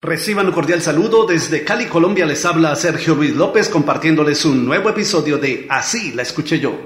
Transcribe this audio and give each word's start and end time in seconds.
Reciban 0.00 0.46
un 0.46 0.52
cordial 0.52 0.80
saludo 0.80 1.26
desde 1.26 1.64
Cali, 1.64 1.86
Colombia. 1.86 2.24
Les 2.24 2.44
habla 2.44 2.76
Sergio 2.76 3.16
Luis 3.16 3.34
López 3.34 3.68
compartiéndoles 3.68 4.44
un 4.44 4.64
nuevo 4.64 4.88
episodio 4.90 5.38
de 5.38 5.66
Así 5.68 6.12
la 6.12 6.22
escuché 6.22 6.60
yo. 6.60 6.78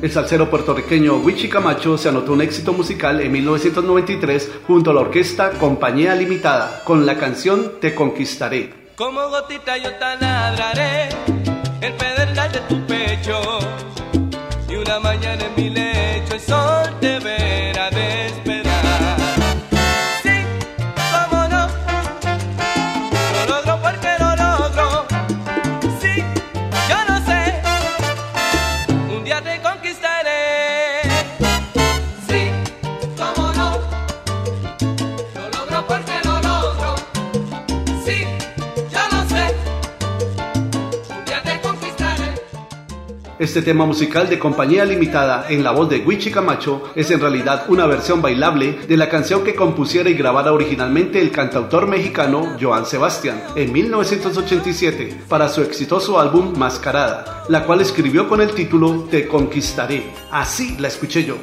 El 0.00 0.10
salsero 0.10 0.48
puertorriqueño 0.48 1.16
Wichi 1.16 1.50
Camacho 1.50 1.98
se 1.98 2.08
anotó 2.08 2.32
un 2.32 2.40
éxito 2.40 2.72
musical 2.72 3.20
en 3.20 3.32
1993 3.32 4.50
junto 4.66 4.92
a 4.92 4.94
la 4.94 5.00
orquesta 5.00 5.50
Compañía 5.58 6.14
Limitada 6.14 6.82
con 6.84 7.04
la 7.04 7.18
canción 7.18 7.80
Te 7.82 7.94
Conquistaré. 7.94 8.72
Como 8.96 9.28
gotita 9.28 9.76
yo 9.76 9.90
te 9.92 10.24
ladraré 10.24 11.10
el 11.82 11.92
pedernal 11.92 12.50
de 12.50 12.60
tu 12.60 12.86
pecho 12.86 13.42
Este 43.38 43.60
tema 43.60 43.84
musical 43.84 44.30
de 44.30 44.38
Compañía 44.38 44.86
Limitada 44.86 45.44
en 45.50 45.62
la 45.62 45.70
voz 45.72 45.90
de 45.90 45.98
Wichi 45.98 46.30
Camacho 46.30 46.84
es 46.94 47.10
en 47.10 47.20
realidad 47.20 47.66
una 47.68 47.84
versión 47.84 48.22
bailable 48.22 48.78
de 48.88 48.96
la 48.96 49.10
canción 49.10 49.44
que 49.44 49.54
compusiera 49.54 50.08
y 50.08 50.14
grabara 50.14 50.54
originalmente 50.54 51.20
el 51.20 51.30
cantautor 51.30 51.86
mexicano 51.86 52.56
Joan 52.58 52.86
Sebastián 52.86 53.42
en 53.54 53.74
1987 53.74 55.24
para 55.28 55.50
su 55.50 55.60
exitoso 55.60 56.18
álbum 56.18 56.56
Mascarada, 56.56 57.44
la 57.50 57.64
cual 57.64 57.82
escribió 57.82 58.26
con 58.26 58.40
el 58.40 58.52
título 58.52 59.06
Te 59.10 59.28
Conquistaré. 59.28 60.14
Así 60.30 60.74
la 60.78 60.88
escuché 60.88 61.22
yo. 61.22 61.36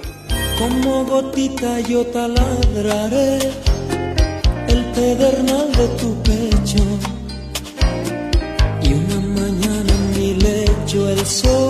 Como 0.57 1.05
gotita 1.05 1.79
yo 1.81 2.03
taladraré 2.07 3.37
el 4.67 4.83
pedernal 4.95 5.71
de 5.73 5.87
tu 5.99 6.23
pecho 6.23 6.83
y 8.81 8.93
una 8.93 9.41
mañana 9.41 9.93
en 9.93 10.19
mi 10.19 10.33
lecho 10.41 11.07
el 11.07 11.23
sol 11.23 11.62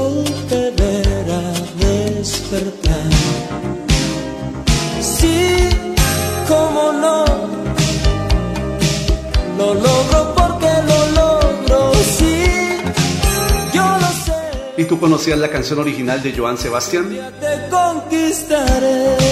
despertar. 2.54 3.12
Sí, 5.02 5.70
cómo 6.48 6.94
no, 6.94 7.26
lo 9.58 9.73
logro 9.73 10.36
porque 10.36 10.68
lo 10.88 11.08
logro, 11.22 11.94
sí, 12.18 12.45
yo 13.73 13.84
lo 13.84 14.08
sé. 14.26 14.82
¿Y 14.82 14.86
tú 14.86 15.00
conocías 15.00 15.40
la 15.40 15.50
canción 15.50 15.80
original 15.80 16.22
de 16.22 16.34
Joan 16.34 16.58
Sebastián? 16.58 17.10
Te 17.40 17.70
conquistaré. 17.70 19.23